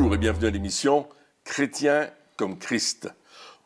[0.00, 1.06] Bonjour et bienvenue à l'émission
[1.44, 2.08] Chrétien
[2.38, 3.12] comme Christ.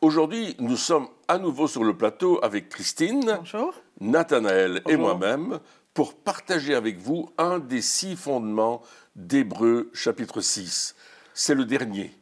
[0.01, 3.73] Aujourd'hui, nous sommes à nouveau sur le plateau avec Christine, Bonjour.
[4.01, 5.61] Nathanaël et moi-même
[5.95, 8.83] pour partager avec vous un des six fondements
[9.15, 10.97] d'Hébreu chapitre 6.
[11.35, 12.13] C'est le dernier.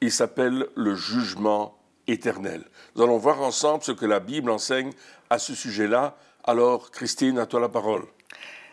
[0.00, 1.76] Il s'appelle le jugement
[2.06, 2.64] éternel.
[2.94, 4.92] Nous allons voir ensemble ce que la Bible enseigne
[5.28, 6.16] à ce sujet-là.
[6.44, 8.04] Alors, Christine, à toi la parole.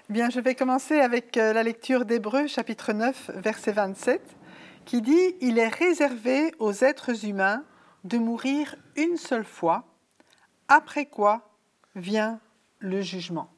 [0.07, 4.21] Bien, je vais commencer avec euh, la lecture d'Hébreux, chapitre 9, verset 27,
[4.85, 7.63] qui dit Il est réservé aux êtres humains
[8.03, 9.85] de mourir une seule fois,
[10.67, 11.49] après quoi
[11.95, 12.39] vient
[12.79, 13.49] le jugement.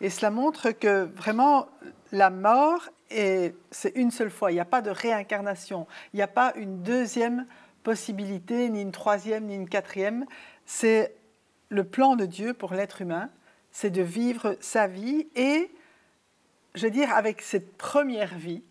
[0.00, 1.66] Et cela montre que vraiment
[2.12, 4.50] la mort, est- c'est une seule fois.
[4.50, 5.86] Il n'y a pas de réincarnation.
[6.12, 7.46] Il n'y a pas une deuxième
[7.82, 10.26] possibilité, ni une troisième, ni une quatrième.
[10.66, 11.14] C'est
[11.68, 13.30] le plan de Dieu pour l'être humain,
[13.70, 15.70] c'est de vivre sa vie et,
[16.74, 18.62] je veux dire, avec cette première vie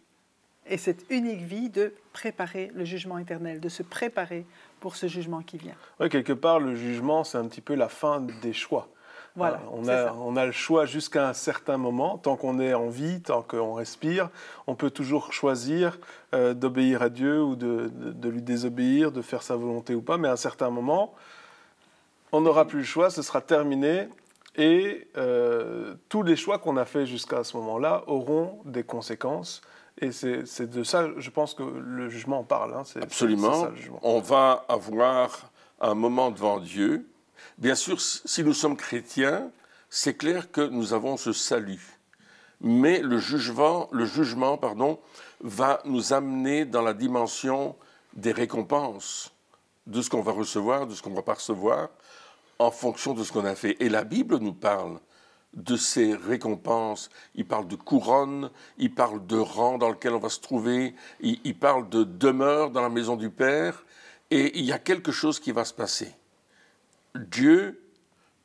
[0.68, 4.46] et cette unique vie, de préparer le jugement éternel, de se préparer
[4.80, 5.76] pour ce jugement qui vient.
[6.00, 8.88] Ouais, quelque part, le jugement, c'est un petit peu la fin des choix.
[9.36, 10.16] Voilà, Euh, on, a, ça.
[10.20, 12.20] on a le choix jusqu'à un certain moment.
[12.20, 14.30] Tant qu'on est en vie, tant qu'on respire,
[14.68, 15.98] on peut toujours choisir
[16.36, 20.02] euh, d'obéir à Dieu ou de, de- de lui désobéir, de faire sa volonté ou
[20.04, 20.18] pas.
[20.20, 21.16] Mais à un certain moment,
[22.32, 24.08] on n'aura plus le choix, ce sera terminé.
[24.56, 29.62] Et euh, tous les choix qu'on a faits jusqu'à ce moment-là auront des conséquences.
[30.04, 32.74] Et c'est de ça, je pense que le jugement en parle.
[32.74, 32.84] hein.
[33.02, 33.62] Absolument.
[33.62, 34.00] ça, le jugement.
[34.04, 37.08] On va avoir un moment devant Dieu.
[37.58, 39.50] Bien sûr, si nous sommes chrétiens,
[39.90, 42.00] c'est clair que nous avons ce salut.
[42.62, 45.00] Mais le jugement, le jugement pardon,
[45.42, 47.76] va nous amener dans la dimension
[48.14, 49.34] des récompenses,
[49.88, 51.90] de ce qu'on va recevoir, de ce qu'on ne va pas recevoir,
[52.60, 53.76] en fonction de ce qu'on a fait.
[53.82, 55.00] Et la Bible nous parle
[55.54, 57.10] de ces récompenses.
[57.36, 61.56] Il parle de couronne, il parle de rang dans lequel on va se trouver, il,
[61.56, 63.86] parle de demeure dans la maison du Père,
[64.32, 66.14] et il y a quelque chose qui va se passer.
[67.16, 67.84] Dieu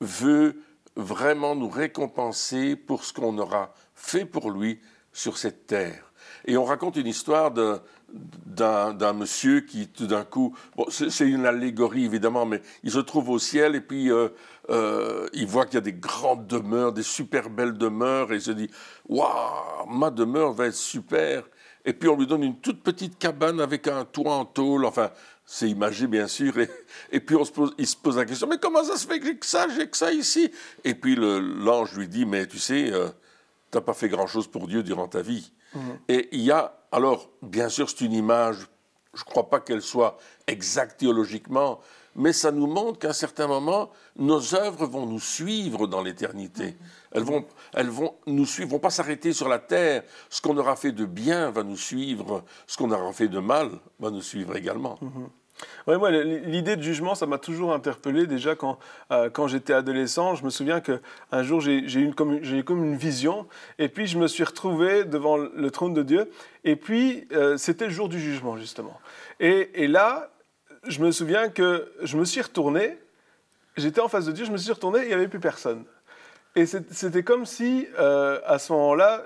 [0.00, 0.60] veut
[0.96, 4.80] vraiment nous récompenser pour ce qu'on aura fait pour lui
[5.12, 6.12] sur cette terre.
[6.44, 10.54] Et on raconte une histoire d'un monsieur qui, tout d'un coup,
[10.88, 14.28] c'est une allégorie évidemment, mais il se trouve au ciel et puis euh,
[14.70, 18.42] euh, il voit qu'il y a des grandes demeures, des super belles demeures, et il
[18.42, 18.70] se dit
[19.08, 21.44] Waouh, ma demeure va être super.
[21.84, 25.10] Et puis on lui donne une toute petite cabane avec un toit en tôle, enfin,
[25.46, 26.58] c'est imagé bien sûr.
[26.58, 26.68] Et,
[27.12, 29.18] et puis on se pose, il se pose la question Mais comment ça se fait
[29.18, 30.50] que j'ai que ça, j'ai que ça ici?
[30.84, 33.08] Et puis l'ange lui dit Mais tu sais, euh,
[33.70, 35.52] t'as pas fait grand-chose pour Dieu durant ta vie.
[36.08, 38.56] Et il y a, alors, bien sûr, c'est une image,
[39.14, 41.80] je ne crois pas qu'elle soit exacte théologiquement,
[42.18, 46.76] mais ça nous montre qu'à un certain moment, nos œuvres vont nous suivre dans l'éternité.
[47.12, 50.02] Elles vont, elles vont nous suivre, vont pas s'arrêter sur la terre.
[50.28, 53.70] Ce qu'on aura fait de bien va nous suivre, ce qu'on aura fait de mal
[54.00, 54.98] va nous suivre également.
[55.86, 58.26] Ouais, moi, l'idée de jugement, ça m'a toujours interpellé.
[58.26, 58.78] Déjà, quand,
[59.12, 62.84] euh, quand j'étais adolescent, je me souviens qu'un jour, j'ai eu comme, j'ai eu comme
[62.84, 63.46] une vision.
[63.78, 66.30] Et puis, je me suis retrouvé devant le trône de Dieu.
[66.64, 68.98] Et puis, euh, c'était le jour du jugement, justement.
[69.40, 70.30] Et, et là,
[70.88, 72.98] je me souviens que je me suis retourné.
[73.76, 75.84] J'étais en face de Dieu, je me suis retourné, il n'y avait plus personne.
[76.56, 79.22] Et c'était comme si, euh, à ce moment-là,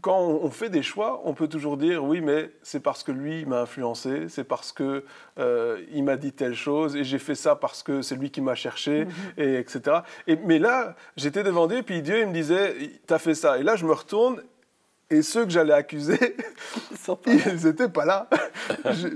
[0.00, 3.44] quand on fait des choix, on peut toujours dire oui, mais c'est parce que lui
[3.46, 5.04] m'a influencé, c'est parce que
[5.38, 8.40] euh, il m'a dit telle chose et j'ai fait ça parce que c'est lui qui
[8.40, 9.06] m'a cherché,
[9.36, 9.98] et etc.
[10.26, 12.74] Et, mais là, j'étais devant Dieu, puis Dieu il me disait
[13.06, 13.58] t'as fait ça.
[13.58, 14.42] Et là, je me retourne
[15.10, 16.36] et ceux que j'allais accuser,
[17.26, 18.28] Ils n'étaient pas là.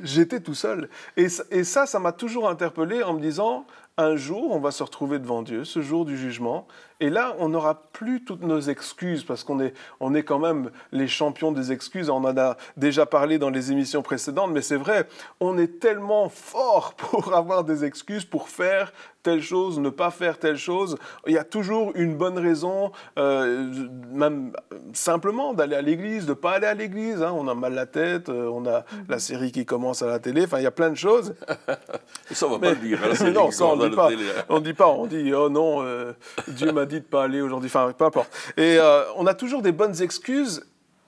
[0.02, 0.88] J'étais tout seul.
[1.16, 3.66] Et, et ça, ça m'a toujours interpellé en me disant,
[4.02, 6.66] un jour, on va se retrouver devant Dieu, ce jour du jugement,
[7.00, 10.70] et là, on n'aura plus toutes nos excuses, parce qu'on est, on est quand même
[10.92, 12.08] les champions des excuses.
[12.10, 15.08] On en a déjà parlé dans les émissions précédentes, mais c'est vrai,
[15.40, 18.92] on est tellement fort pour avoir des excuses, pour faire
[19.24, 20.96] telle chose, ne pas faire telle chose.
[21.26, 23.72] Il y a toujours une bonne raison, euh,
[24.12, 24.52] même
[24.92, 27.22] simplement d'aller à l'église, de ne pas aller à l'église.
[27.22, 27.32] hein.
[27.36, 30.44] On a mal la tête, euh, on a la série qui commence à la télé,
[30.44, 31.34] enfin, il y a plein de choses.
[32.32, 32.98] Ça, on va pas le dire.
[33.02, 34.44] hein, non, ça, on dit pas.
[34.48, 36.12] On dit pas, on dit oh non, euh,
[36.48, 37.68] Dieu m'a dit de pas aller aujourd'hui.
[37.68, 38.30] Enfin, peu importe.
[38.56, 40.64] Et euh, on a toujours des bonnes excuses,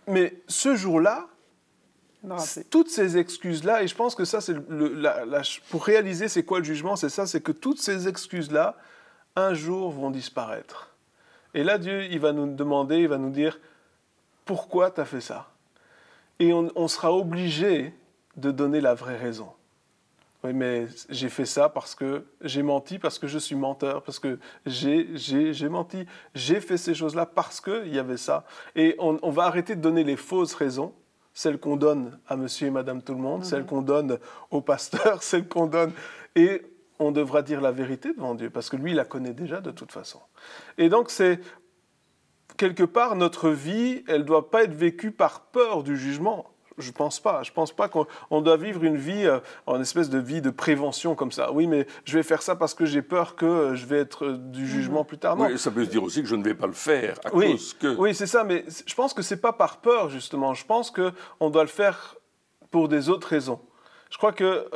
[0.06, 1.26] mais ce jour-là,
[2.70, 6.42] toutes ces excuses-là, et je pense que ça, c'est le, la- la- pour réaliser c'est
[6.42, 8.76] quoi le jugement, c'est ça, c'est que toutes ces excuses-là,
[9.36, 10.90] un jour vont disparaître.
[11.52, 13.58] Et là, Dieu, il va nous demander, il va nous dire,
[14.44, 15.48] pourquoi tu as fait ça?
[16.38, 17.92] Et on, on sera obligé
[18.36, 19.48] de donner la vraie raison.
[20.44, 24.18] Oui, mais j'ai fait ça parce que j'ai menti, parce que je suis menteur, parce
[24.18, 26.04] que j'ai, menti.
[26.34, 28.44] J'ai fait ces choses-là parce qu'il y avait ça.
[28.76, 30.92] Et on, on va arrêter de donner les fausses raisons
[31.34, 34.18] celle qu'on donne à monsieur et madame tout le monde, celle qu'on donne
[34.50, 35.92] au pasteur, celle qu'on donne.
[36.36, 36.62] Et
[37.00, 39.72] on devra dire la vérité devant Dieu, parce que lui, il la connaît déjà de
[39.72, 40.20] toute façon.
[40.78, 41.40] Et donc, c'est
[42.56, 46.53] quelque part, notre vie, elle ne doit pas être vécue par peur du jugement.
[46.78, 47.42] Je pense pas.
[47.42, 51.14] Je pense pas qu'on doit vivre une vie, euh, en espèce de vie de prévention
[51.14, 51.52] comme ça.
[51.52, 54.26] Oui, mais je vais faire ça parce que j'ai peur que euh, je vais être
[54.26, 55.06] euh, du jugement mhm.
[55.06, 55.38] plus tard.
[55.38, 57.52] Oui, ça peut se dire aussi que je ne vais pas le faire à oui,
[57.52, 57.96] cause que.
[57.96, 58.42] Oui, c'est ça.
[58.44, 60.54] Mais je pense que c'est pas par peur justement.
[60.54, 62.16] Je pense que on doit le faire
[62.70, 63.60] pour des autres raisons.
[64.10, 64.68] Je crois que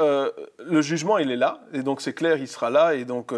[0.59, 2.97] le jugement, il est là, et donc c'est clair, il sera là.
[2.97, 3.33] Et donc,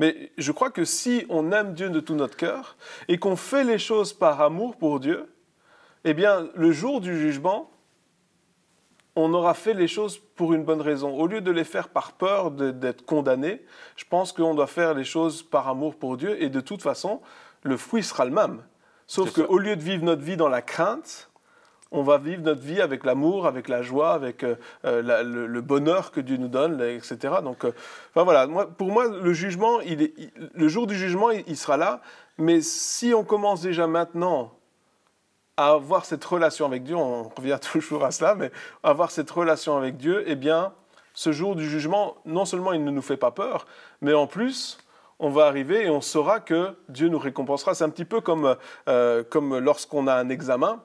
[0.00, 2.76] mais je crois que si on aime Dieu de tout notre cœur
[3.06, 5.28] et qu'on fait les choses par amour pour Dieu,
[6.04, 7.70] eh bien, le jour du jugement,
[9.16, 11.16] on aura fait les choses pour une bonne raison.
[11.16, 13.62] Au lieu de les faire par peur d'être condamné,
[13.96, 17.20] je pense qu'on doit faire les choses par amour pour Dieu et de toute façon,
[17.62, 18.62] le fruit sera le même.
[19.06, 21.30] Sauf qu'au lieu de vivre notre vie dans la crainte,
[21.94, 26.10] on va vivre notre vie avec l'amour, avec la joie, avec euh, euh, le, bonheur
[26.10, 27.34] que Dieu nous donne, etc.
[27.42, 27.72] Donc, euh,
[28.14, 32.00] voilà, pour moi, le jugement, le jour du jugement, il sera là.
[32.36, 34.52] Mais si on commence déjà maintenant
[35.56, 38.50] avoir cette relation avec Dieu, on revient toujours à cela, mais
[38.82, 40.72] avoir cette relation avec Dieu, eh bien,
[41.14, 43.66] ce jour du jugement, non seulement il ne nous fait pas peur,
[44.00, 44.78] mais en plus,
[45.20, 47.74] on va arriver et on saura que Dieu nous récompensera.
[47.74, 48.56] C'est un petit peu comme,
[48.88, 50.82] euh, comme lorsqu'on a un examen.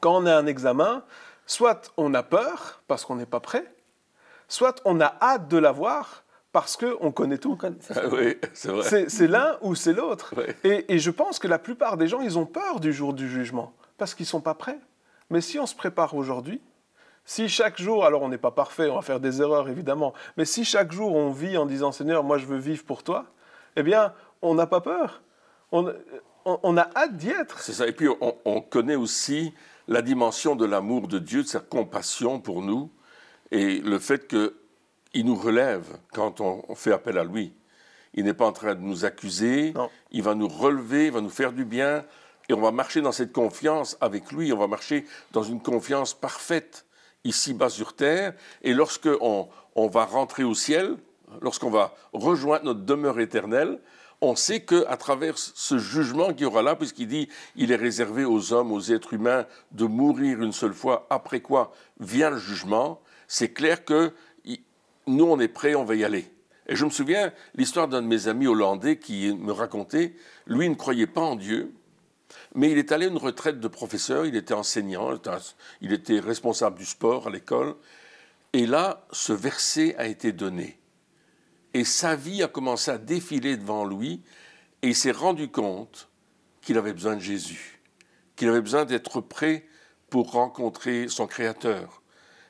[0.00, 1.02] Quand on a un examen,
[1.44, 3.74] soit on a peur parce qu'on n'est pas prêt,
[4.48, 6.22] soit on a hâte de l'avoir
[6.56, 7.58] parce qu'on connaît tout.
[8.54, 10.32] c'est l'un ou c'est l'autre.
[10.64, 13.74] Et, je pense que la plupart des gens, ils ont peur du jour du jugement,
[13.98, 14.78] parce qu'ils ne sont pas prêts.
[15.28, 16.62] Mais si on se prépare aujourd'hui,
[17.26, 20.46] si chaque jour, alors on n'est pas parfait, on va faire des erreurs évidemment, mais
[20.46, 23.26] si chaque jour on vit en disant Seigneur, moi je veux vivre pour toi,
[23.76, 25.20] eh bien, on n'a pas peur.
[25.72, 25.92] On,
[26.46, 27.60] on, a hâte d'y être.
[27.60, 27.86] C'est ça.
[27.86, 29.52] Et puis on, on connaît aussi
[29.88, 32.90] la dimension de l'amour de Dieu, de sa compassion pour nous,
[33.50, 34.54] et le fait que
[35.16, 37.54] il nous relève quand on, fait appel à lui.
[38.14, 39.72] Il n'est pas en train de nous accuser,
[40.10, 42.04] il va nous relever, il va nous faire du bien,
[42.48, 46.12] et on va marcher dans cette confiance avec lui, on va marcher dans une confiance
[46.12, 46.84] parfaite,
[47.24, 49.48] ici-bas sur terre, et lorsque on,
[49.88, 50.96] va rentrer au ciel,
[51.40, 53.80] lorsqu'on va rejoindre notre demeure éternelle,
[54.20, 58.24] on sait qu'à travers ce jugement qu'il y aura là, puisqu'il dit il est réservé
[58.24, 63.00] aux hommes, aux êtres humains de mourir une seule fois, après quoi vient le jugement,
[63.28, 64.12] c'est clair que
[65.06, 66.30] nous, on est prêts, on va y aller.
[66.68, 70.14] Et je me souviens l'histoire d'un de mes amis hollandais qui me racontait,
[70.46, 71.72] lui ne croyait pas en Dieu,
[72.54, 75.10] mais il est allé à une retraite de professeur, il était enseignant,
[75.80, 77.76] il était responsable du sport à l'école,
[78.52, 80.78] et là, ce verset a été donné.
[81.74, 84.22] Et sa vie a commencé à défiler devant lui,
[84.82, 86.08] et il s'est rendu compte
[86.62, 87.80] qu'il avait besoin de Jésus,
[88.34, 89.66] qu'il avait besoin d'être prêt
[90.10, 92.02] pour rencontrer son Créateur.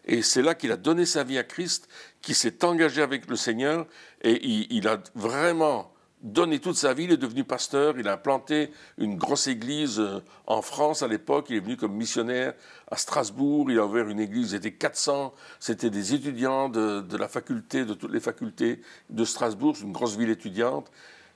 [0.06, 1.88] Et c'est là qu'il a donné sa vie à Christ,
[2.22, 3.86] qu'il s'est engagé avec le Seigneur,
[4.22, 5.92] et il, a vraiment
[6.22, 7.04] donné toute sa vie.
[7.04, 11.46] Il est devenu pasteur, il a implanté une grosse église euh, en France à l'époque.
[11.50, 12.54] Il est venu comme missionnaire
[12.90, 13.70] à Strasbourg.
[13.70, 15.34] Il a ouvert une église, il était 400.
[15.58, 18.80] C'était des étudiants de, de, la faculté, de toutes les facultés
[19.10, 20.90] de Strasbourg, une grosse ville étudiante.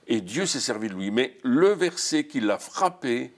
[0.07, 1.11] Et Dieu s'est servi de lui.
[1.11, 3.33] Mais le verset qui l'a frappé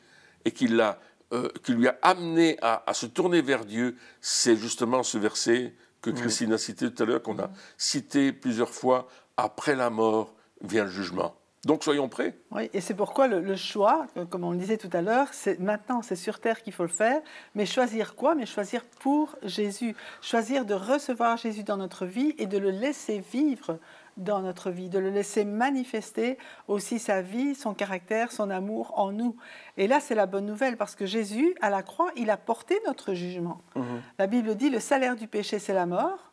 [0.45, 0.99] et qui l'a
[1.33, 6.11] euh, qui lui a amené à, se tourner vers Dieu, c'est justement ce verset que
[6.11, 10.83] Christine a cité tout à l'heure, qu'on a cité plusieurs fois, après la mort vient
[10.83, 11.35] le jugement.
[11.65, 12.35] Donc soyons prêts.
[12.51, 15.59] Oui, et c'est pourquoi le, choix, euh, comme on le disait tout à l'heure, c'est
[15.59, 17.21] maintenant, c'est sur terre qu'il faut le faire.
[17.55, 18.35] Mais choisir quoi?
[18.35, 19.95] Mais choisir pour Jésus.
[20.21, 23.79] Choisir de recevoir Jésus dans notre vie et de le laisser vivre
[24.17, 29.11] dans notre vie, de le laisser manifester aussi sa vie, son caractère, son amour en
[29.11, 29.35] nous.
[29.77, 32.79] Et là, c'est la bonne nouvelle parce que Jésus, à la croix, il a porté
[32.85, 33.61] notre jugement.
[33.75, 34.01] Mhm.
[34.19, 36.31] La Bible dit, le salaire du péché, c'est la mort.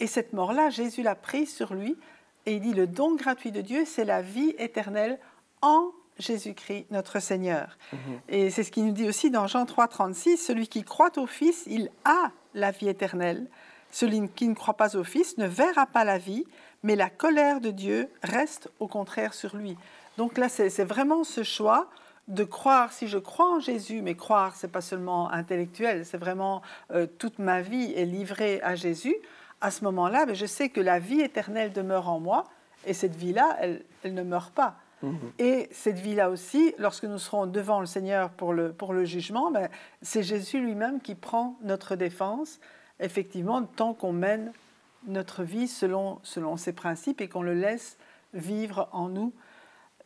[0.00, 1.96] Et cette mort-là, Jésus l'a prise sur lui.
[2.46, 5.18] Et il dit, le don gratuit de Dieu, c'est la vie éternelle
[5.60, 7.78] en Jésus-Christ, notre Seigneur.
[7.92, 7.98] Mhm.
[8.28, 11.26] Et c'est ce qu'il nous dit aussi dans Jean 3, 36, celui qui croit au
[11.26, 13.46] Fils, il a la vie éternelle.
[13.90, 16.44] Celui qui ne croit pas au Fils ne verra pas la vie,
[16.82, 19.76] mais la colère de Dieu reste au contraire sur lui.
[20.16, 21.88] Donc là, c'est vraiment ce choix
[22.28, 26.60] de croire, si je crois en Jésus, mais croire, c'est pas seulement intellectuel, c'est vraiment
[26.92, 29.16] euh, toute ma vie est livrée à Jésus.
[29.60, 32.44] À ce moment-là, mais ben, je sais que la vie éternelle demeure en moi,
[32.86, 34.76] et cette vie-là, elle, ne meurt pas.
[35.02, 35.18] Mhm.
[35.38, 39.50] Et cette vie-là aussi, lorsque nous serons devant le Seigneur pour le, pour le jugement,
[39.50, 39.68] ben,
[40.02, 42.60] c'est Jésus lui-même qui prend notre défense,
[43.00, 44.52] effectivement, tant qu'on mène
[45.08, 47.98] notre vie selon, selon ses principes et qu'on le laisse
[48.34, 49.32] vivre en nous.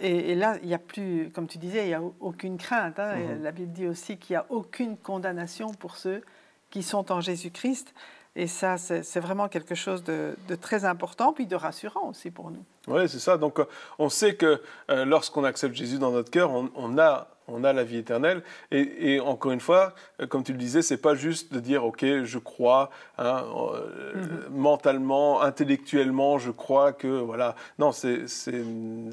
[0.00, 2.98] Et, là, il n'y a plus, comme tu disais, il n'y a aucune crainte.
[2.98, 3.16] Hein.
[3.16, 3.42] Mhm.
[3.42, 6.22] La Bible dit aussi qu'il n'y a aucune condamnation pour ceux
[6.70, 7.94] qui sont en Jésus-Christ.
[8.34, 12.64] Et ça, c'est vraiment quelque chose de, très important, puis de rassurant aussi pour nous.
[12.88, 13.36] Oui, c'est ça.
[13.36, 13.60] Donc,
[13.98, 17.84] on sait que euh, lorsqu'on accepte Jésus dans notre cœur, on a on a la
[17.84, 18.42] vie éternelle.
[18.70, 22.04] Et, encore une fois, euh, comme tu le disais, c'est pas juste de dire ok,
[22.24, 23.44] je crois hein,
[23.74, 24.56] euh, mhm.
[24.56, 27.54] mentalement, intellectuellement, je crois que voilà.
[27.78, 28.24] Non, c'est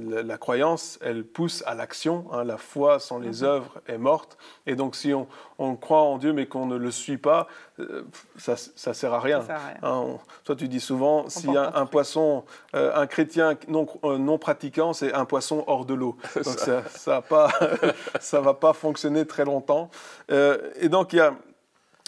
[0.09, 2.25] la, croyance, elle pousse à l'action.
[2.31, 2.43] Hein.
[2.43, 3.48] la foi sans les mhm.
[3.48, 4.38] œuvres est morte.
[4.65, 7.48] Et donc, si on, on croit en Dieu mais qu'on ne le suit pas,
[7.79, 8.03] euh,
[8.38, 9.43] ça, ça sert à rien.
[9.83, 12.43] Hein, toi, tu dis souvent, s'il y a un, poisson,
[12.74, 16.17] un chrétien non, non pratiquant, c'est un poisson hors de l'eau.
[16.36, 17.50] Donc ça, ça pas
[18.20, 19.90] ça va pas fonctionner très longtemps.
[20.32, 21.34] Euh, et donc, il y a,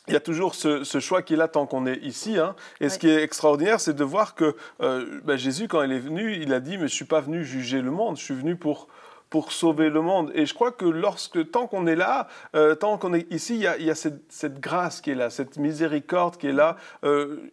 [0.08, 2.38] il y a toujours ce, choix qui est là tant qu'on est ici.
[2.38, 2.56] Hein.
[2.80, 6.00] Et ce qui est extraordinaire, c'est de voir que euh, ben, Jésus, quand il est
[6.00, 8.36] venu, il a dit, mais je ne suis pas venu juger le monde, je suis
[8.36, 8.88] venu pour
[9.30, 10.30] pour sauver le monde.
[10.36, 13.62] Et je crois que lorsque, tant qu'on est là, euh, tant qu'on est ici, il
[13.62, 16.76] y a, il y a cette, grâce qui est là, cette miséricorde qui est là,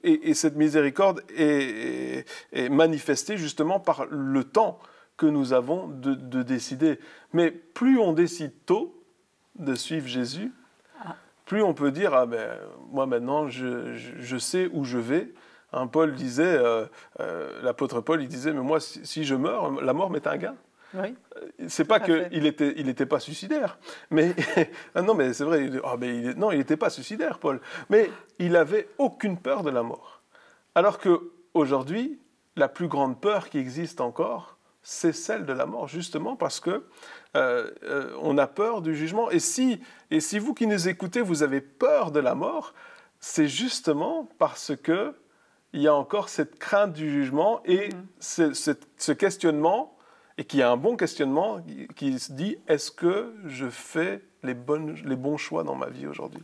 [0.03, 4.81] et, cette miséricorde est, est, manifestée justement par le temps
[5.19, 6.99] que nous avons de, décider.
[7.35, 9.05] Mais plus on décide tôt
[9.57, 10.53] de suivre Jésus,
[11.05, 11.17] ah.
[11.45, 12.57] plus on peut dire, ah ben,
[12.91, 15.35] moi maintenant, je, sais où je vais.
[15.93, 16.87] Paul disait, euh,
[17.21, 20.55] euh, l'apôtre Paul, il disait, mais moi, si, je meurs, la mort m'est un gain.
[20.95, 21.15] Oui.
[21.37, 23.79] Euh, c'est pas qu'il n'était il était pas suicidaire,
[24.11, 24.35] mais
[24.95, 25.69] ah non, mais c'est vrai.
[25.85, 27.61] Oh, mais il, non, il n'était pas suicidaire, Paul.
[27.91, 30.23] Mais il avait aucune peur de la mort.
[30.75, 32.19] Alors que aujourd'hui,
[32.57, 34.58] la plus grande peur qui existe encore,
[34.91, 36.87] c'est celle de la mort, justement parce que
[37.37, 39.31] euh, euh, on a peur du jugement.
[39.31, 42.73] Et si, et si vous qui nous écoutez, vous avez peur de la mort,
[43.21, 45.15] c'est justement parce que
[45.75, 48.75] il y a encore cette crainte du jugement et mm-hmm.
[48.97, 49.95] ce, questionnement,
[50.39, 51.61] et qui est un bon questionnement,
[51.95, 56.07] qui, se dit est-ce que je fais les, bonnes, les bons choix dans ma vie
[56.07, 56.43] aujourd'hui?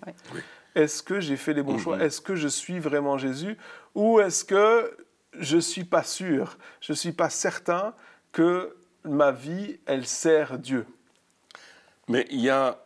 [0.74, 1.96] Est-ce que j'ai fait les bons choix?
[1.96, 2.02] mm-hmm.
[2.04, 3.56] Est-ce que je suis vraiment Jésus?
[3.94, 4.94] Ou est-ce que
[5.32, 6.58] je ne suis pas sûr?
[6.82, 7.94] Je ne suis pas certain
[8.34, 10.84] que ma vie, elle sert Dieu.
[12.08, 12.84] Mais il y a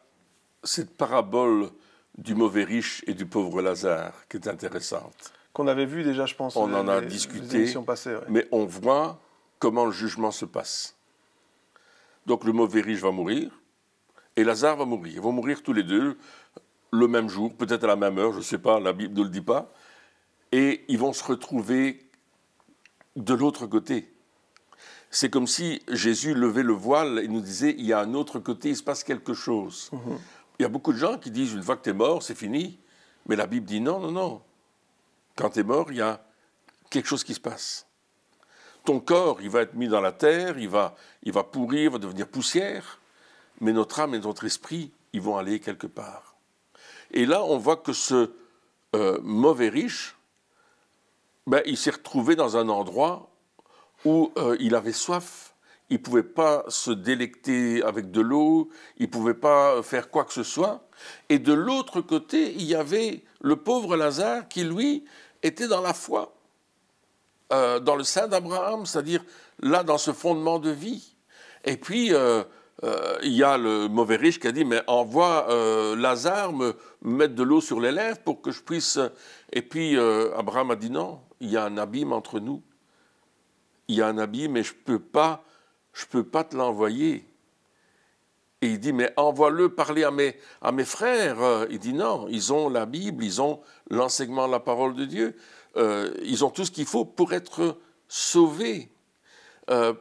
[0.63, 1.71] cette parabole
[2.17, 5.33] du mauvais riche et du pauvre Lazare qui est intéressante.
[5.55, 6.55] Qu'on avait vu déjà, je pense.
[6.55, 7.73] On en a discuté,
[8.29, 9.19] mais on voit
[9.59, 10.97] comment le jugement se passe.
[12.27, 13.51] Donc le mauvais riche va mourir
[14.37, 15.15] et Lazare va mourir.
[15.15, 16.19] Ils vont mourir tous les deux
[16.93, 19.25] le même jour, peut-être à la même heure, je ne sais pas, la Bible ne
[19.25, 19.73] le dit pas.
[20.53, 22.07] Et ils vont se retrouver
[23.17, 24.13] de l'autre côté.
[25.11, 28.39] C'est comme si Jésus levait le voile et nous disait il y a un autre
[28.39, 29.91] côté, il se passe quelque chose.
[29.93, 30.19] Mhm.
[30.59, 32.35] Il y a beaucoup de gens qui disent une fois que tu es mort, c'est
[32.35, 32.79] fini.
[33.27, 34.43] Mais la Bible dit non, non, non.
[35.37, 36.23] Quand tu es mort, il y a
[36.91, 37.87] quelque chose qui se passe.
[38.85, 41.91] Ton corps, il va être mis dans la terre, il va, il va pourrir, il
[41.91, 43.01] va devenir poussière,
[43.61, 46.37] mais notre âme et notre esprit, ils vont aller quelque part.
[47.11, 48.33] Et là, on voit que ce
[48.95, 50.17] euh, mauvais riche,
[51.47, 53.31] ben, il s'est retrouvé dans un endroit
[54.05, 55.55] où euh, il avait soif,
[55.91, 60.25] il ne pouvait pas se délecter avec de l'eau, il ne pouvait pas faire quoi
[60.25, 60.87] que ce soit.
[61.29, 65.05] Et de l'autre côté, il y avait le pauvre Lazare qui, lui,
[65.43, 66.35] était dans la foi,
[67.53, 69.25] euh, dans le sein d'Abraham, c'est-à-dire
[69.61, 71.15] là, dans ce fondement de vie.
[71.65, 72.45] Et puis, euh,
[73.23, 75.49] il y a le mauvais riche qui a dit, mais envoie
[75.97, 79.01] Lazare me mettre de l'eau sur les lèvres pour que je puisse...
[79.53, 82.63] Et puis, Abraham a dit, non, il y a un abîme entre nous
[83.89, 85.45] il y a un habit, mais je ne peux pas,
[85.93, 87.25] je peux pas te l'envoyer.
[88.61, 91.67] Et il dit, mais envoie-le parler à mes, à mes frères.
[91.71, 95.37] Il dit, non, ils ont la Bible, ils ont l'enseignement de la parole de Dieu,
[95.77, 97.79] euh, ils ont tout ce qu'il faut pour être
[98.09, 98.91] sauvés.
[99.71, 99.95] Euh,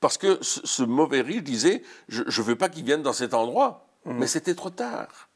[0.00, 3.86] parce que ce, mauvais riche disait, je ne veux pas qu'il vienne dans cet endroit,
[4.04, 4.18] mmh.
[4.18, 5.30] mais c'était trop tard.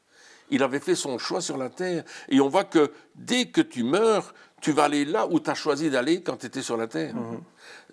[0.51, 2.03] Il avait fait son choix sur la terre.
[2.27, 5.55] Et on voit que dès que tu meurs, tu vas aller là où tu as
[5.55, 7.15] choisi d'aller quand tu étais sur la terre.
[7.15, 7.39] Mmh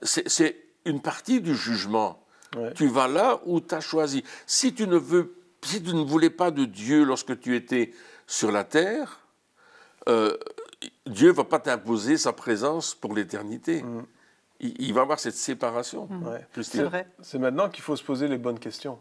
[0.03, 2.23] c'est une partie du jugement.
[2.75, 4.25] Tu vas là où tu as choisi.
[4.47, 7.93] Si tu, ne veux, si tu ne voulais pas de Dieu lorsque tu étais
[8.27, 9.21] sur la terre,
[10.09, 10.37] euh,
[11.07, 13.83] Dieu ne va pas t'imposer sa présence pour l'éternité.
[13.83, 14.07] Mm.
[14.61, 16.07] Il, va avoir cette séparation.
[16.07, 16.63] Mm.
[16.63, 17.09] C'est vrai.
[17.21, 18.99] C'est maintenant qu'il faut se poser les bonnes questions.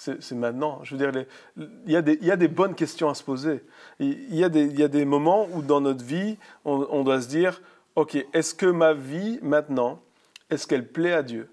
[0.00, 0.80] C'est maintenant.
[0.82, 1.26] Je veux dire,
[1.58, 3.62] il, y a des, il, y a des, bonnes questions à se poser.
[3.98, 7.04] Il y a des, il y a des moments où dans notre vie, on, on
[7.04, 7.60] doit se dire,
[7.96, 10.00] OK, est-ce que ma vie maintenant,
[10.48, 11.50] est-ce qu'elle plaît à Dieu?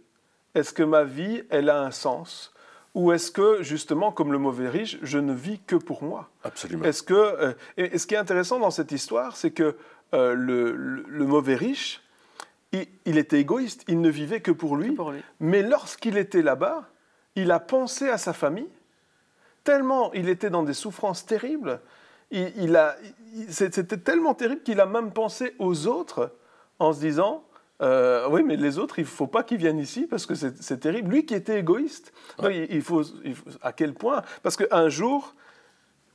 [0.56, 2.54] Est-ce que ma vie, elle a un sens?
[2.96, 6.30] Ou est-ce que, justement, comme le mauvais riche, je ne vis que pour moi?
[6.44, 6.86] Absolument.
[6.86, 9.76] Est-ce que, euh, et, ce qui est intéressant dans cette histoire, c'est que
[10.14, 12.02] euh, le, mauvais riche,
[12.72, 14.92] il, était égoïste, il ne vivait que pour lui.
[14.92, 15.20] pour lui.
[15.40, 16.90] Mais lorsqu'il était là-bas,
[17.38, 18.70] il a pensé à sa famille,
[19.64, 21.80] tellement il était dans des souffrances terribles,
[22.32, 22.98] il, a,
[23.48, 26.36] c'était tellement terrible qu'il a même pensé aux autres
[26.80, 27.46] en se disant,
[27.82, 30.80] euh, oui, mais les autres, il ne faut pas qu'ils viennent ici parce que c'est
[30.80, 31.12] terrible.
[31.12, 32.12] Lui qui était égoïste,
[32.50, 33.04] il, faut,
[33.62, 34.24] à quel point?
[34.44, 35.36] Parce qu'un jour,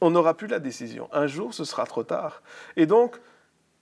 [0.03, 1.09] on n'aura plus la décision.
[1.13, 2.43] Un jour, ce sera trop tard.
[2.77, 3.17] Et donc,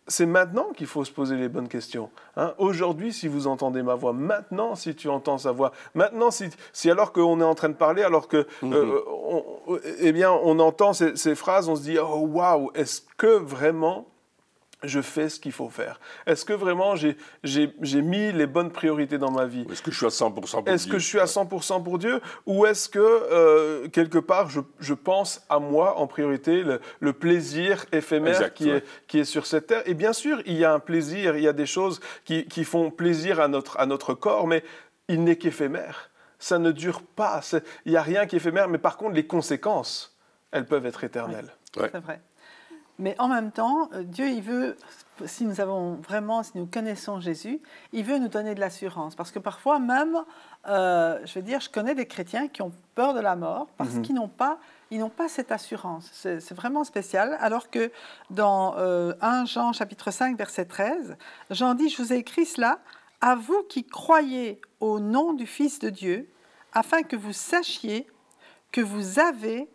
[0.06, 2.10] c'est maintenant qu'il faut se poser les bonnes questions.
[2.36, 2.54] Hein.
[2.58, 6.90] Aujourd'hui, si vous entendez ma voix, maintenant, si tu entends sa voix, maintenant, si, si
[6.90, 8.72] alors qu'on est en train de parler, alors que, mhm.
[8.72, 13.02] euh, on, eh bien, on entend ces, ces, phrases, on se dit, oh waouh, est-ce
[13.16, 14.06] que vraiment
[14.82, 19.30] je fais ce qu'il faut faire Est-ce que vraiment j'ai mis les bonnes priorités dans
[19.30, 19.66] ma vie?
[19.70, 22.20] Est-ce que je suis à 100% pour Est-ce que je suis à 100% pour Dieu?
[22.46, 27.12] Ou est-ce que, euh, quelque part, je, je, pense à moi en priorité, le, le
[27.12, 29.82] plaisir éphémère qui, est, qui est sur cette terre?
[29.86, 32.64] Et bien sûr, il y a un plaisir, il y a des choses qui, qui
[32.64, 34.64] font plaisir à notre, à notre corps, mais
[35.08, 36.10] il n'est qu'éphémère.
[36.38, 37.42] Ça ne dure pas.
[37.84, 40.18] Il n'y a rien qui est éphémère, mais par contre, les conséquences,
[40.52, 41.54] elles peuvent être éternelles.
[41.74, 42.20] C'est vrai.
[43.00, 44.76] Mais en même temps, euh, Dieu, il veut,
[45.24, 47.60] si nous avons vraiment, si nous connaissons Jésus,
[47.92, 49.14] il veut nous donner de l'assurance.
[49.14, 50.16] Parce que parfois même,
[50.68, 53.94] euh, je veux dire, je connais des chrétiens qui ont peur de la mort parce
[53.94, 54.02] mhm.
[54.02, 54.58] qu'ils n'ont pas,
[54.90, 56.10] ils n'ont pas cette assurance.
[56.12, 57.36] C'est vraiment spécial.
[57.40, 57.90] Alors que
[58.28, 59.14] dans 1 euh,
[59.46, 61.16] Jean chapitre 5 verset 13,
[61.50, 62.80] Jean dit, je vous ai écrit cela
[63.22, 66.28] à vous qui croyez au nom du Fils de Dieu,
[66.72, 68.06] afin que vous sachiez
[68.72, 69.68] que vous avez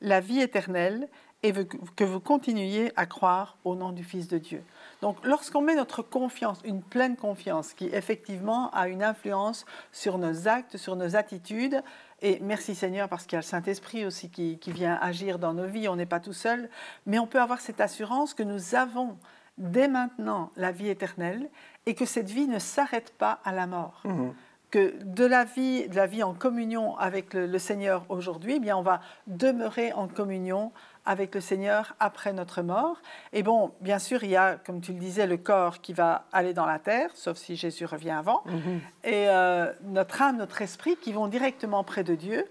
[0.00, 1.08] la vie éternelle
[1.42, 1.52] et
[1.94, 4.62] que vous continuiez à croire au nom du Fils de Dieu.
[5.02, 10.48] Donc lorsqu'on met notre confiance, une pleine confiance, qui effectivement a une influence sur nos
[10.48, 11.80] actes, sur nos attitudes,
[12.20, 15.66] et merci Seigneur parce qu'il y a le Saint-Esprit aussi qui, vient agir dans nos
[15.66, 16.68] vies, on n'est pas tout seul,
[17.06, 19.16] mais on peut avoir cette assurance que nous avons
[19.56, 21.48] dès maintenant la vie éternelle
[21.86, 24.02] et que cette vie ne s'arrête pas à la mort.
[24.04, 24.30] Mmh.
[24.70, 28.60] que de la vie, de la vie en communion avec le, le Seigneur aujourd'hui, eh
[28.60, 30.72] bien on va demeurer en communion
[31.08, 33.00] avec le Seigneur après notre mort.
[33.32, 36.26] Et bon, bien sûr, il y a, comme tu le disais, le corps qui va
[36.32, 38.80] aller dans la terre, sauf si Jésus revient avant, mhm.
[39.04, 42.44] et euh, notre âme, notre esprit qui vont directement près de Dieu.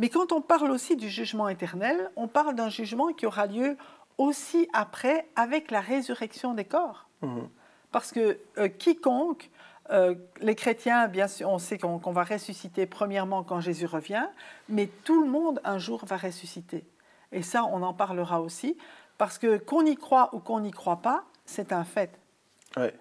[0.00, 3.76] Mais quand on parle aussi du jugement éternel, on parle d'un jugement qui aura lieu
[4.18, 7.06] aussi après avec la résurrection des corps.
[7.22, 7.48] Mhm.
[7.92, 9.48] Parce que euh, quiconque,
[9.90, 14.26] euh, les chrétiens, bien sûr, on sait qu'on va ressusciter premièrement quand Jésus revient,
[14.68, 16.84] mais tout le monde un jour va ressusciter.
[17.32, 18.76] Et ça, on en parlera aussi,
[19.18, 22.18] parce que qu'on y croit ou qu'on n'y croit pas, c'est un fait.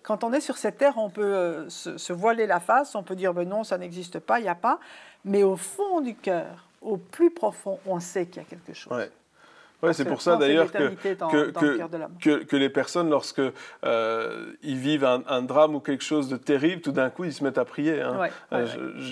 [0.03, 3.15] Quand on est sur cette terre, on peut euh, se, voiler la face, on peut
[3.15, 4.79] dire ben non, ça n'existe pas, il n'y a pas.
[5.23, 8.91] Mais au fond du cœur, au plus profond, on sait qu'il y a quelque chose.
[8.91, 9.09] Ouais,
[9.93, 10.93] c'est pour ça d'ailleurs que,
[12.21, 13.41] que, que, les personnes, lorsque
[13.85, 17.43] euh, ils vivent un, drame ou quelque chose de terrible, tout d'un coup, ils se
[17.43, 18.01] mettent à prier.
[18.01, 18.29] Hein.
[18.53, 18.67] Euh,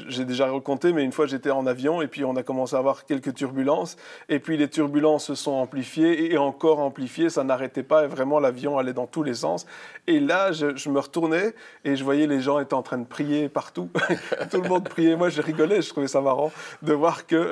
[0.07, 2.79] j'ai déjà raconté, mais une fois j'étais en avion et puis on a commencé à
[2.79, 3.97] avoir quelques turbulences.
[4.29, 8.39] Et puis les turbulences se sont amplifiées et encore amplifiées, ça n'arrêtait pas et vraiment
[8.39, 9.65] l'avion allait dans tous les sens.
[10.07, 11.53] Et là, je, me retournais
[11.85, 13.89] et je voyais les gens étaient en train de prier partout.
[14.51, 15.15] tout le monde priait.
[15.15, 16.51] Moi, je rigolais, je trouvais ça marrant
[16.81, 17.47] de voir qu'ils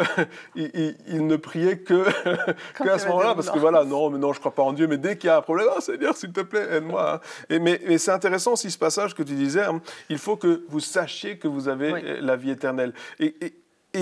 [0.56, 2.06] ils, ne priaient que,
[2.74, 5.18] que moment-là, parce que voilà, non, mais non, je crois pas en Dieu, mais dès
[5.18, 7.16] qu'il y a un problème, oh, Seigneur, s'il te plaît, aide-moi.
[7.16, 7.20] Hein.
[7.50, 9.82] Et, mais, c'est intéressant aussi ce passage que tu disais, hein.
[10.10, 12.94] il faut que vous sachiez que vous avez la vie éternelle.
[13.20, 13.54] et, et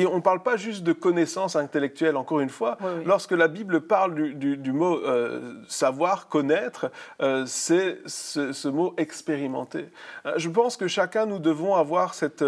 [0.05, 2.77] on ne parle pas juste de connaissance intellectuelle, encore une fois.
[3.05, 9.89] Lorsque la Bible parle du, mot euh, savoir, connaître, euh, c'est ce, mot expérimenter.
[10.25, 12.43] Euh, je pense que chacun, nous devons avoir cette,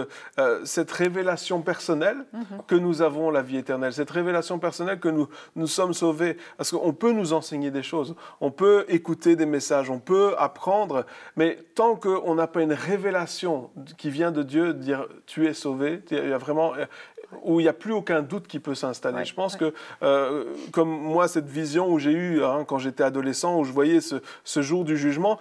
[0.64, 2.44] cette révélation personnelle mhm.
[2.68, 6.38] que nous avons la vie éternelle, cette révélation personnelle que nous, nous sommes sauvés.
[6.58, 11.06] Parce qu'on peut nous enseigner des choses, on peut écouter des messages, on peut apprendre,
[11.36, 16.02] mais tant qu'on n'a pas une révélation qui vient de Dieu, dire tu es sauvé,
[16.12, 16.74] il y a vraiment
[17.44, 19.26] où il n'y a plus aucun doute qui peut s'installer.
[19.26, 23.60] je pense que, euh, comme moi, cette vision où j'ai eue hein, quand j'étais adolescent,
[23.60, 25.40] où je voyais ce, jour du jugement,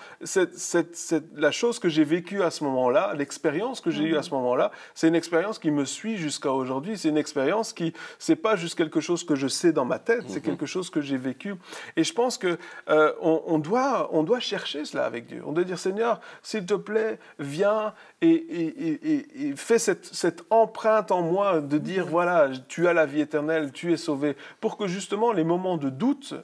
[1.37, 4.37] la chose que j'ai vécue à ce moment-là, l'expérience que j'ai eue à ce mhm.
[4.37, 6.99] moment-là, c'est une expérience qui me suit jusqu'à aujourd'hui.
[6.99, 10.25] C'est une expérience qui, c'est pas juste quelque chose que je sais dans ma tête,
[10.29, 10.42] c'est mhm.
[10.42, 11.55] quelque chose que j'ai vécu.
[11.96, 12.59] Et je pense que
[12.90, 15.42] euh, on, doit, on doit chercher cela avec Dieu.
[15.46, 21.12] On doit dire Seigneur, s'il te plaît, viens et, et, et fais cette, cette empreinte
[21.12, 24.87] en moi de dire, voilà, tu as la vie éternelle, tu es sauvé, pour que
[24.87, 26.35] justement les moments de doute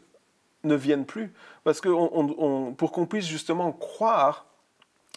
[0.64, 1.32] ne viennent plus.
[1.64, 1.88] Parce que
[2.72, 4.46] pour qu'on puisse justement croire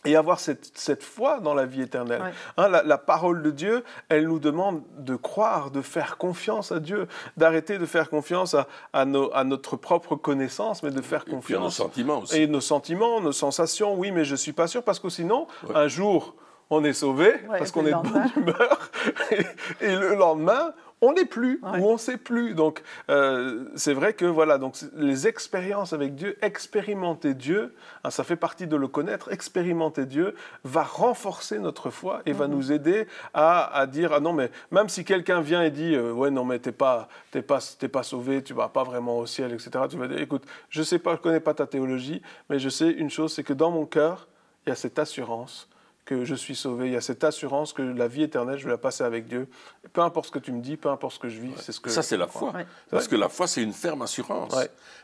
[0.05, 2.21] et avoir cette, cette, foi dans la vie éternelle.
[2.57, 7.07] Hein, la, parole de Dieu, elle nous demande de croire, de faire confiance à Dieu,
[7.37, 11.59] d'arrêter de faire confiance à, à, notre propre connaissance, mais de faire confiance.
[11.59, 12.41] à nos sentiments aussi.
[12.41, 15.47] Et nos sentiments, nos sensations, oui, mais je ne suis pas sûr, parce que sinon,
[15.73, 16.35] un jour,
[16.69, 18.91] on est sauvé, parce qu'on est de bonne humeur,
[19.81, 22.55] et, le lendemain, on n'est plus ou on ne sait plus.
[22.55, 28.23] Donc, euh, c'est vrai que voilà, donc les expériences avec Dieu, expérimenter Dieu, hein, ça
[28.23, 32.55] fait partie de le connaître, expérimenter Dieu va renforcer notre foi et va mhm.
[32.55, 36.31] nous aider à, dire, ah non, mais même si quelqu'un vient et dit, euh, ouais,
[36.31, 39.53] non, mais t'es pas, t'es pas, t'es pas sauvé, tu vas pas vraiment au ciel,
[39.53, 42.69] etc., tu vas dire, écoute, je sais pas, je connais pas ta théologie, mais je
[42.69, 44.27] sais une chose, c'est que dans mon cœur,
[44.65, 45.69] il y a cette assurance
[46.05, 48.71] que je suis sauvé, il y a cette assurance que la vie éternelle, je vais
[48.71, 49.47] la passer avec Dieu.
[49.91, 51.79] Peu importe ce que tu me dis, peu importe ce que je vis, c'est ce
[51.79, 51.89] que...
[51.89, 52.53] Ça, c'est la foi.
[52.91, 54.55] Parce que la foi, c'est une ferme assurance.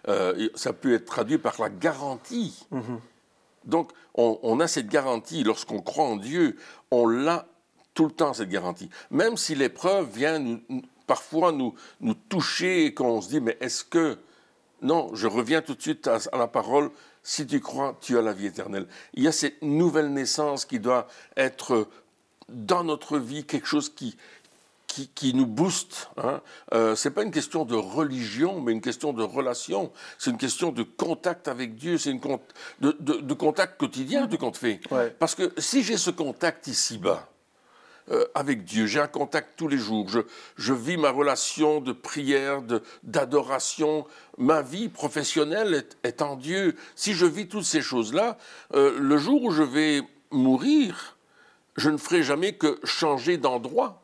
[0.07, 2.67] Euh, ça peut être traduit par la garantie.
[2.69, 2.99] Mhm.
[3.65, 5.43] Donc, on, a cette garantie.
[5.43, 6.57] Lorsqu'on croit en Dieu,
[6.91, 7.47] on l'a
[7.93, 8.89] tout le temps, cette garantie.
[9.09, 10.59] Même si l'épreuve vient
[11.07, 14.17] parfois nous, nous toucher et qu'on se dit, mais est-ce que...
[14.83, 16.89] Non, je reviens tout de suite à la parole
[17.23, 18.87] si tu crois, tu as la vie éternelle.
[19.13, 21.07] Il y a cette nouvelle naissance qui doit
[21.37, 21.87] être
[22.49, 24.17] dans notre vie quelque chose qui,
[25.15, 26.09] qui, nous booste.
[26.17, 26.41] Hein.
[26.73, 29.91] Euh, Ce n'est pas une question de religion, mais une question de relation.
[30.17, 32.19] C'est une question de contact avec Dieu, c'est une
[32.79, 34.81] de, de, contact quotidien du compte fait.
[35.19, 37.30] Parce que si j'ai ce contact ici-bas,
[38.11, 38.87] euh, avec Dieu.
[38.87, 40.07] J'ai un contact tous les jours.
[40.57, 42.61] Je, vis ma relation de prière,
[43.03, 44.05] d'adoration.
[44.37, 46.75] Ma vie professionnelle est, en Dieu.
[46.95, 48.37] Si je vis toutes ces choses-là,
[48.73, 51.17] euh, le jour où je vais mourir,
[51.77, 54.01] je ne ferai jamais que changer d'endroit.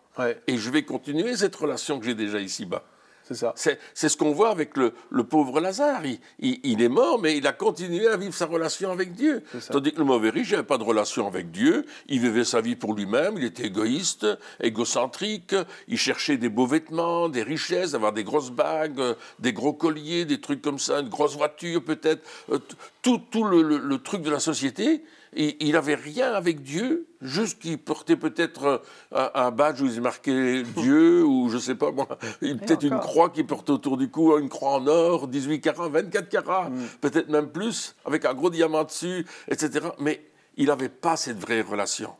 [0.47, 2.83] Et je vais continuer cette relation que j'ai déjà ici-bas.
[3.27, 3.53] C'est ça.
[3.93, 6.03] C'est ce qu'on voit avec le, pauvre Lazare.
[6.39, 9.43] Il, est mort, mais il a continué à vivre sa relation avec Dieu.
[9.69, 11.85] Tandis que le mauvais riche n'avait pas de relation avec Dieu.
[12.07, 13.33] Il vivait sa vie pour lui-même.
[13.37, 14.25] Il était égoïste,
[14.61, 15.55] égocentrique.
[15.89, 19.01] Il cherchait des beaux vêtements, des richesses, avoir des grosses bagues,
[19.39, 22.25] des gros colliers, des trucs comme ça, une grosse voiture peut-être.
[22.51, 22.59] Euh,
[23.01, 25.03] tout, tout le truc de la société
[25.37, 31.23] il n'avait rien avec Dieu, juste qu'il portait peut-être un, badge où il marqué Dieu,
[31.23, 32.07] ou je ne sais pas moi,
[32.39, 36.29] peut-être une croix qu'il portait autour du cou, une croix en or, 18 carats, 24
[36.29, 36.83] carats, mm.
[37.01, 39.87] peut-être même plus, avec un gros diamant dessus, etc.
[39.99, 40.21] Mais
[40.55, 42.13] il n'avait pas cette vraie relation.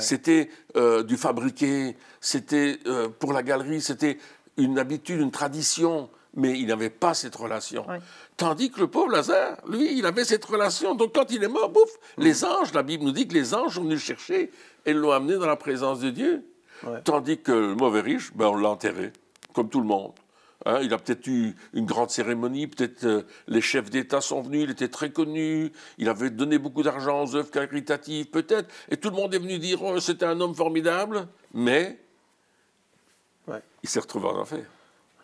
[0.00, 4.18] C'était euh, du fabriqué, c'était euh, pour la galerie, c'était
[4.58, 7.86] une habitude, une tradition mais il n'avait pas cette relation.
[8.36, 10.94] Tandis que le pauvre Lazare, lui, il avait cette relation.
[10.94, 13.74] Donc quand il est mort, bouf, les anges, la Bible nous dit que les anges
[13.74, 14.50] sont venus chercher
[14.86, 16.44] et l'ont amené dans la présence de Dieu.
[17.04, 19.12] Tandis que le mauvais riche, ben, on l'a enterré,
[19.52, 20.12] comme tout le monde.
[20.64, 24.64] Hein, il a peut-être eu une grande cérémonie, peut-être euh, les chefs d'État sont venus,
[24.64, 29.10] il était très connu, il avait donné beaucoup d'argent aux œuvres caritatives, peut-être, et tout
[29.10, 31.98] le monde est venu dire oh, c'était un homme formidable, mais
[33.82, 34.64] il s'est retrouvé en enfer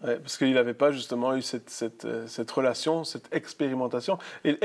[0.05, 4.19] parce qu'il n'avait pas justement eu euh, cette, relation, cette expérimentation.
[4.45, 4.59] Et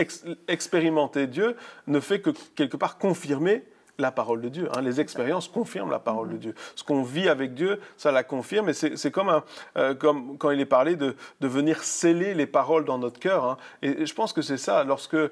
[0.47, 1.55] expérimenter Dieu
[1.87, 3.63] ne fait que quelque part confirmer
[3.99, 4.69] la parole de Dieu.
[4.73, 4.81] Hein.
[4.81, 6.55] Les expériences confirment la parole de Dieu.
[6.75, 8.69] Ce qu'on vit avec Dieu, ça la confirme.
[8.69, 9.41] Et c'est comme,
[9.77, 13.43] euh, comme quand il est parlé de, de, venir sceller les paroles dans notre cœur.
[13.45, 13.57] Hein.
[13.81, 14.83] Et, je pense que c'est ça.
[14.83, 15.29] Lorsque euh,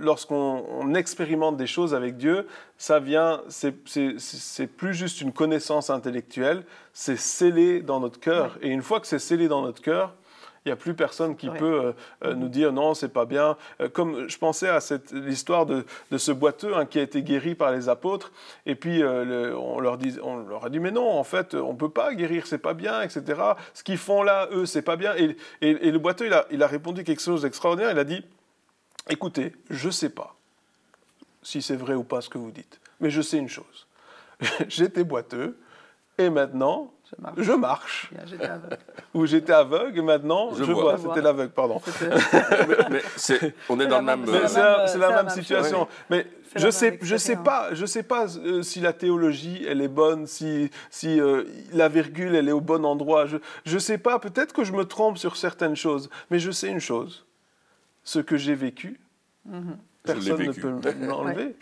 [0.00, 2.46] lorsqu'on expérimente des choses avec Dieu,
[2.76, 3.42] ça vient.
[3.48, 6.64] C'est plus juste une connaissance intellectuelle.
[6.92, 8.58] C'est scellé dans notre cœur.
[8.62, 10.14] Et une fois que c'est scellé dans notre cœur,
[10.64, 11.92] il n'y a plus personne qui peut euh,
[12.24, 13.56] euh, nous dire non, c'est pas bien.
[13.80, 14.78] Euh, comme je pensais à
[15.12, 18.30] l'histoire de, de, ce boiteux hein, qui a été guéri par les apôtres,
[18.66, 21.88] et puis on, leur dit, on leur a dit mais non, en fait, on peut
[21.88, 23.40] pas guérir, c'est pas bien, etc.
[23.72, 25.14] Ce qu'ils font là, eux, c'est pas bien.
[25.16, 27.90] Et, et, le boiteux, il a, il a répondu quelque chose d'extraordinaire.
[27.92, 28.22] Il a dit
[29.08, 30.36] écoutez, je sais pas
[31.42, 33.86] si c'est vrai ou pas ce que vous dites, mais je sais une chose.
[34.68, 35.58] J'étais boiteux,
[36.18, 36.92] et maintenant,
[37.36, 38.10] je marche.
[39.14, 40.98] Ou j'étais aveugle et maintenant je, vois.
[40.98, 41.80] C'était l'aveugle, pardon.
[42.90, 43.02] mais,
[43.68, 44.24] on est, dans le même.
[44.46, 45.88] C'est la, même, situation.
[46.08, 49.88] Mais je sais, je sais pas, je sais pas euh, si la théologie elle est
[49.88, 53.26] bonne, si si euh, la virgule elle est au bon endroit.
[53.26, 54.18] Je je sais pas.
[54.18, 57.26] Peut-être que je me trompe sur certaines choses, mais je sais une chose.
[58.02, 59.00] Ce que j'ai vécu,
[59.44, 59.76] mhm.
[60.02, 61.54] personne ne peut m'enlever.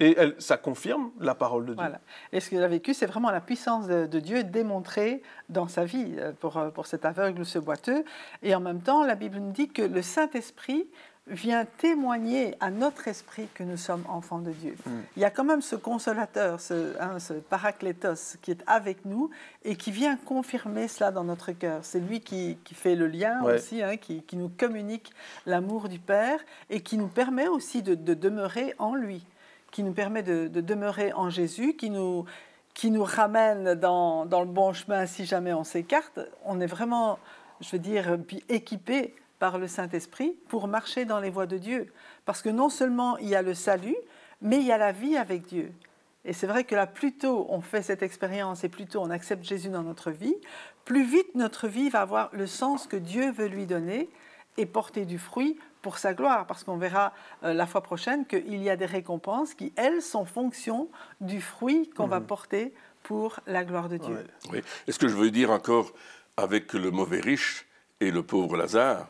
[0.00, 1.76] Et elle, ça confirme la parole de Dieu.
[1.76, 2.00] Voilà.
[2.32, 6.14] Et ce qu'il a vécu, c'est vraiment la puissance de, Dieu démontrée dans sa vie
[6.18, 8.04] euh, pour, euh, pour cet aveugle ou ce boiteux.
[8.42, 10.86] Et en même temps, la Bible nous dit que le Saint-Esprit
[11.26, 14.76] vient témoigner à notre esprit que nous sommes enfants de Dieu.
[14.84, 15.00] Hmm.
[15.16, 19.30] Il y a quand même ce consolateur, ce, hein, ce paraclétos qui est avec nous
[19.64, 21.80] et qui vient confirmer cela dans notre cœur.
[21.82, 25.12] C'est lui qui, qui, fait le lien aussi, hein, qui, qui, nous communique
[25.46, 29.24] l'amour du Père et qui nous permet aussi de, de demeurer en lui
[29.74, 32.26] qui nous permet de, demeurer en Jésus, qui nous,
[32.74, 36.20] qui nous ramène dans, dans, le bon chemin si jamais on s'écarte.
[36.44, 37.18] On est vraiment,
[37.60, 38.16] je veux dire,
[38.48, 41.92] équipé par le Saint-Esprit pour marcher dans les voies de Dieu.
[42.24, 43.96] Parce que non seulement il y a le salut,
[44.40, 45.72] mais il y a la vie avec Dieu.
[46.24, 49.10] Et c'est vrai que là, plus tôt on fait cette expérience et plus tôt on
[49.10, 50.36] accepte Jésus dans notre vie,
[50.84, 54.08] plus vite notre vie va avoir le sens que Dieu veut lui donner
[54.56, 57.12] et porter du fruit pour sa gloire, parce qu'on verra
[57.44, 60.88] euh, la fois prochaine qu'il y a des récompenses qui, elles, sont fonction
[61.20, 64.14] du fruit qu'on va porter pour la gloire de Dieu.
[64.14, 64.24] Ouais.
[64.50, 64.58] Oui.
[64.88, 65.92] Et ce que je veux dire encore
[66.38, 67.66] avec le mauvais riche
[68.00, 69.08] et le pauvre Lazare,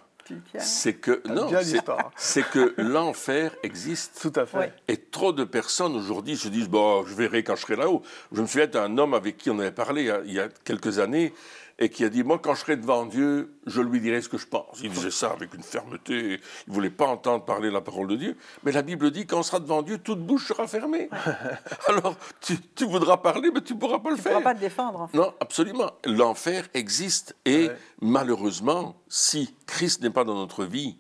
[0.59, 1.61] c'est que non, bien
[2.17, 4.19] c'est- que l'enfer existe.
[4.21, 4.59] Tout à fait.
[4.59, 4.73] Ouais.
[4.89, 8.03] Et trop de personnes aujourd'hui se disent bon, je verrai quand je serai là-haut.
[8.33, 10.41] Je me souviens d'un homme avec qui on avait parlé il y a, il y
[10.41, 11.33] a quelques années
[11.79, 14.39] et qui a dit moi quand je serai devant Dieu, je lui dirai ce que
[14.39, 14.81] je pense.
[14.83, 16.41] Il disait ça avec une fermeté.
[16.69, 18.37] Il voulait pas entendre parler la parole de Dieu.
[18.63, 21.09] Mais la Bible dit quand on sera devant Dieu, toute bouche sera fermée.
[21.89, 24.33] Alors tu, tu voudras parler, mais tu pourras pas le Tu ne faire.
[24.39, 25.17] pourras pas te défendre, en fait.
[25.19, 25.91] Non, absolument.
[26.05, 27.77] L'enfer existe et Ouais.
[28.01, 30.97] malheureusement, si Christ n'est pas dans notre vie,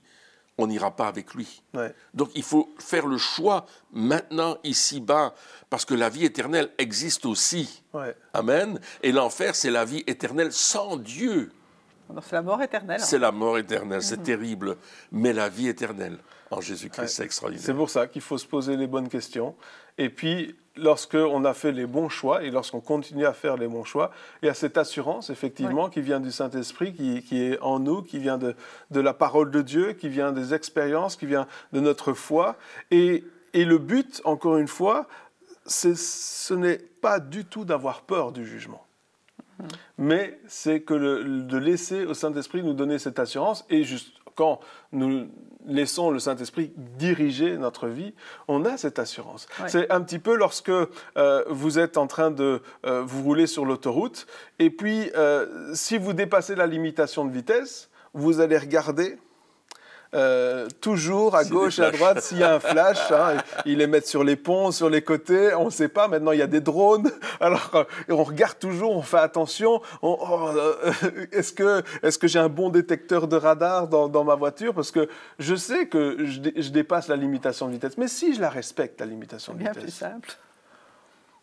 [0.58, 1.62] on n'ira pas avec lui.
[1.74, 1.92] Ouais.
[2.14, 5.34] Donc il faut faire le choix maintenant, ici-bas,
[5.70, 7.82] parce que la vie éternelle existe aussi.
[7.92, 8.16] Ouais.
[8.32, 8.78] Amen.
[9.02, 11.50] Et l'enfer, c'est la vie éternelle sans Dieu.
[12.10, 13.00] Donc, C'est la mort éternelle.
[13.00, 14.76] C'est la mort éternelle, c'est terrible.
[15.10, 16.18] Mais la vie éternelle
[16.50, 17.08] en Jésus-Christ, Ouais.
[17.08, 17.76] c'est C'est extraordinaire.
[17.76, 19.54] pour ça qu'il faut se poser les bonnes questions.
[19.98, 23.84] Et puis, lorsqu'on a fait les bons choix et lorsqu'on continue à faire les bons
[23.84, 24.10] choix,
[24.42, 28.02] il y a cette assurance, effectivement, qui vient du Saint-Esprit, qui, qui est en nous,
[28.02, 28.56] qui vient de,
[28.90, 32.56] de la parole de Dieu, qui vient des expériences, qui vient de notre foi.
[32.90, 35.06] Et, et le but, encore une fois,
[35.64, 38.84] c'est- ce n'est pas du tout d'avoir peur du jugement.
[39.96, 44.60] Mais c'est que le- de laisser au Saint-Esprit nous donner cette assurance et juste quand
[44.92, 45.28] nous
[45.66, 48.14] laissons le Saint-Esprit diriger notre vie,
[48.48, 49.46] on a cette assurance.
[49.60, 49.68] Ouais.
[49.68, 53.64] C'est un petit peu lorsque euh, vous êtes en train de euh, vous rouler sur
[53.64, 54.26] l'autoroute
[54.58, 59.18] et puis euh, si vous dépassez la limitation de vitesse, vous allez regarder
[60.14, 64.06] euh, toujours à gauche, à droite, s'il y a un flash, hein, ils les mettent
[64.06, 66.06] sur les ponts, sur les côtés, on ne sait pas.
[66.08, 67.10] Maintenant, il y a des drones.
[67.40, 69.80] Alors, euh, on regarde toujours, on fait attention.
[70.02, 70.92] On- oh, euh,
[71.32, 74.72] est-ce que, est-ce que j'ai un bon détecteur de radar dans, dans ma voiture?
[74.74, 77.98] Parce que je sais que je, dé- je dépasse la limitation de vitesse.
[77.98, 80.36] Mais si je la respecte, la limitation de bien plus vitesse, simple.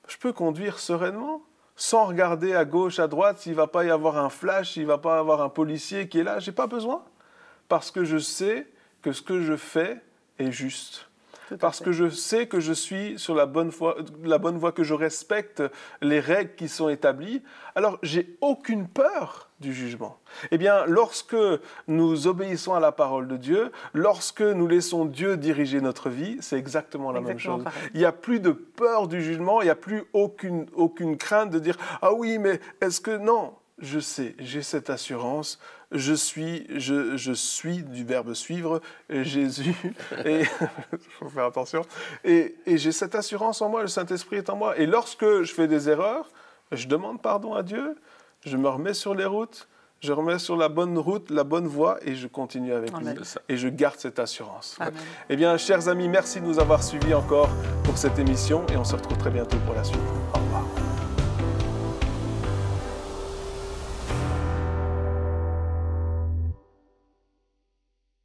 [0.07, 1.41] je peux conduire sereinement
[1.75, 4.97] sans regarder à gauche, à droite, s'il va pas y avoir un flash, s'il va
[4.99, 6.37] pas y avoir un policier qui est là.
[6.39, 7.01] J'ai pas besoin
[7.71, 8.67] parce que je sais
[9.01, 10.01] que ce que je fais
[10.39, 11.07] est juste.
[11.61, 11.85] Parce fait.
[11.85, 14.93] que je sais que je suis sur la bonne voie, la bonne voie, que je
[14.93, 15.63] respecte
[16.01, 17.41] les règles qui sont établies,
[17.75, 20.19] alors j'ai aucune peur du jugement.
[20.51, 21.37] Eh bien, lorsque
[21.87, 26.57] nous obéissons à la parole de Dieu, lorsque nous laissons Dieu diriger notre vie, c'est
[26.57, 27.63] exactement la même chose.
[27.63, 27.89] pareil.
[27.93, 31.51] Il n'y a plus de peur du jugement, il n'y a plus aucune, aucune crainte
[31.51, 33.15] de dire Ah oui, mais est-ce que.
[33.15, 35.57] Non, je sais, j'ai cette assurance.
[35.91, 39.75] Je suis, je, je suis du verbe suivre, Jésus,
[40.25, 41.81] et il faut faire attention.
[42.23, 44.77] Et, et j'ai cette assurance en moi, le Saint-Esprit est en moi.
[44.77, 46.29] Et lorsque je fais des erreurs,
[46.71, 47.95] je demande pardon à Dieu,
[48.45, 49.67] je me remets sur les routes,
[50.01, 53.15] je remets sur la bonne route, la bonne voie, et je continue avec Amen.
[53.15, 53.23] lui.
[53.49, 54.77] Et je garde cette assurance.
[54.79, 54.93] Amen.
[55.29, 57.49] Eh bien, chers amis, merci de nous avoir suivis encore
[57.83, 59.99] pour cette émission et on se retrouve très bientôt pour la suite.
[60.33, 60.70] Au revoir.